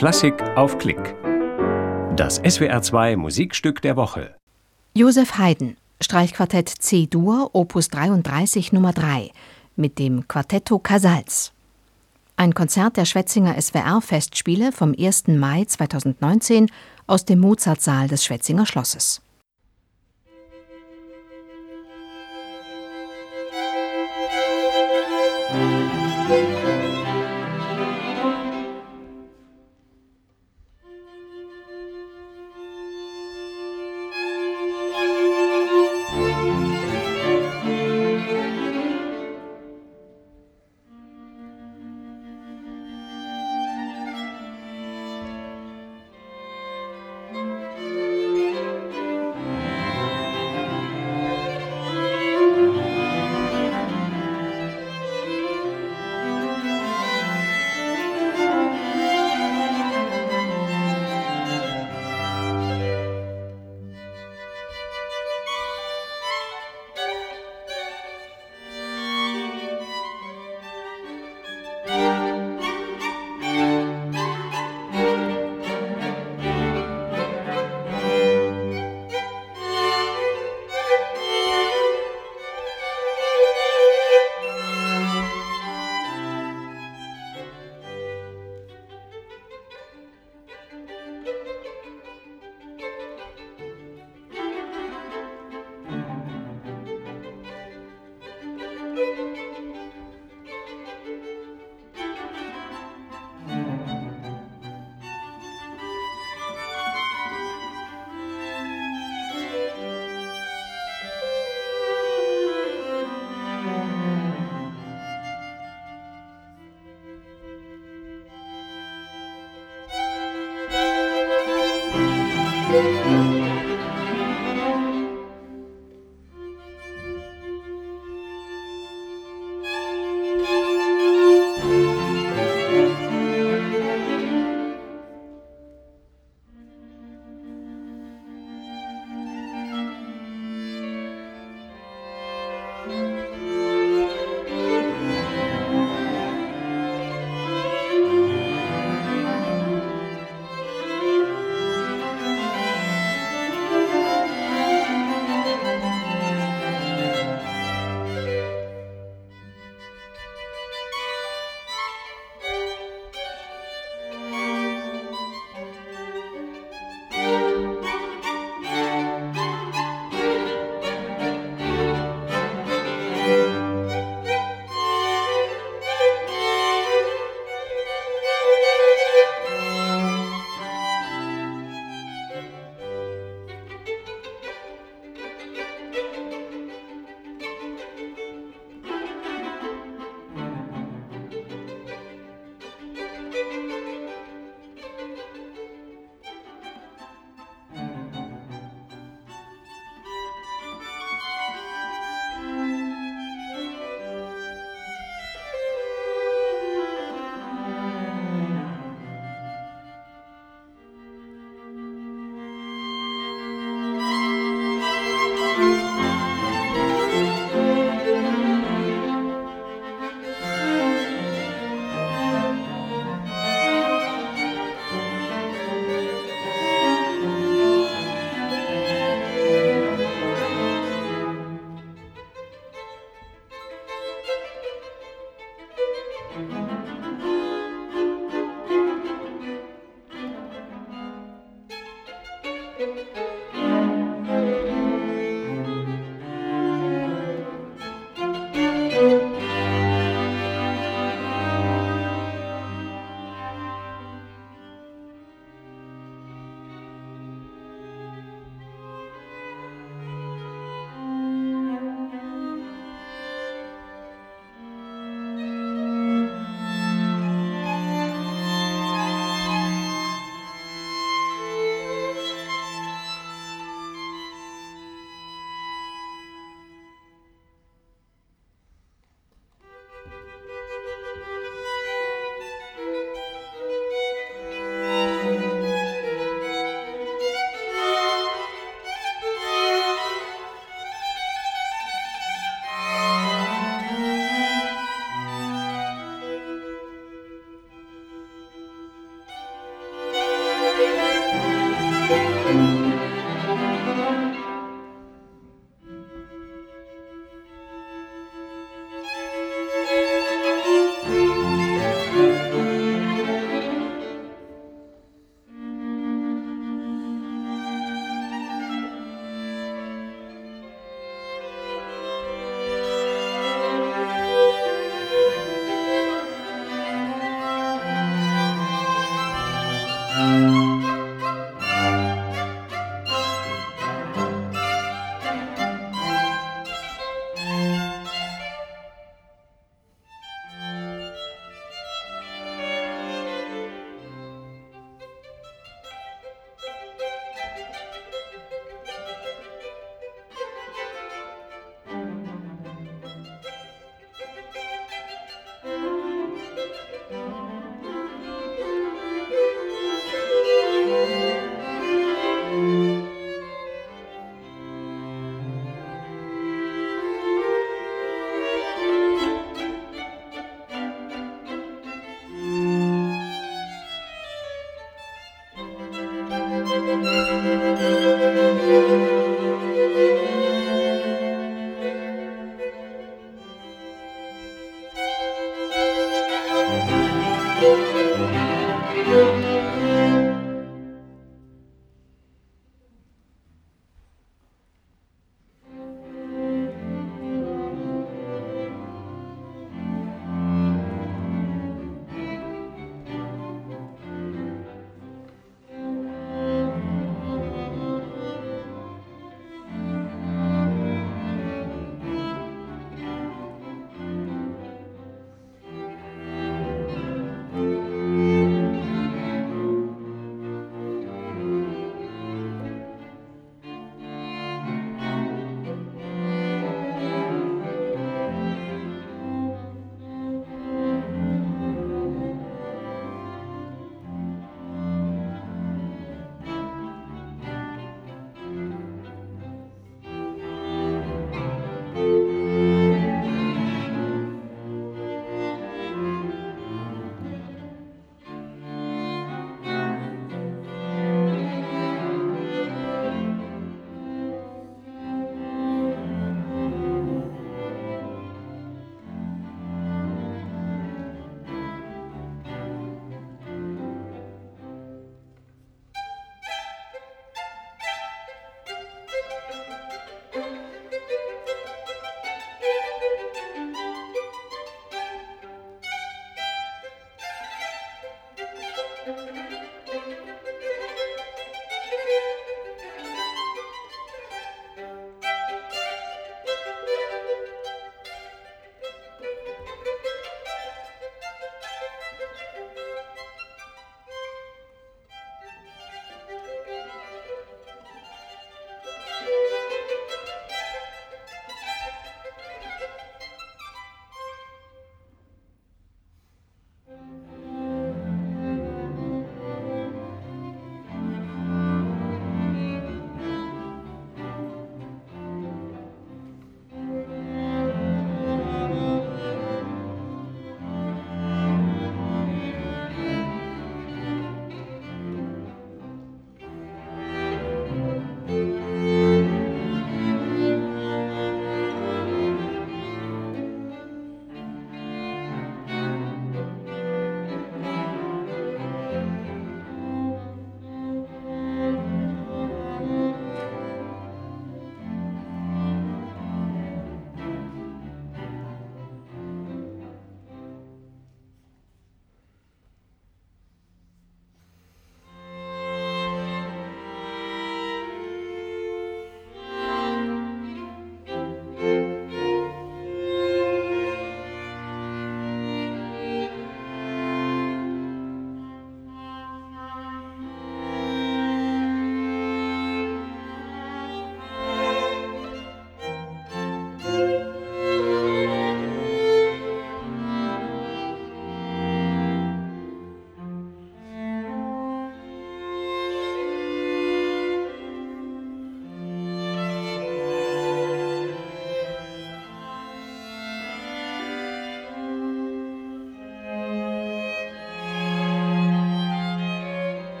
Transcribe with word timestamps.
Klassik 0.00 0.42
auf 0.56 0.78
Klick. 0.78 1.14
Das 2.16 2.42
SWR2 2.42 3.18
Musikstück 3.18 3.82
der 3.82 3.96
Woche. 3.96 4.34
Josef 4.94 5.36
Haydn, 5.36 5.76
Streichquartett 6.00 6.70
C-Dur, 6.70 7.50
Opus 7.52 7.90
33 7.90 8.72
Nummer 8.72 8.94
3, 8.94 9.30
mit 9.76 9.98
dem 9.98 10.26
Quartetto 10.26 10.78
Casals. 10.78 11.52
Ein 12.36 12.54
Konzert 12.54 12.96
der 12.96 13.04
Schwetzinger 13.04 13.60
SWR-Festspiele 13.60 14.72
vom 14.72 14.94
1. 14.98 15.28
Mai 15.28 15.66
2019 15.66 16.70
aus 17.06 17.26
dem 17.26 17.40
Mozartsaal 17.40 18.08
des 18.08 18.24
Schwetzinger 18.24 18.64
Schlosses. 18.64 19.20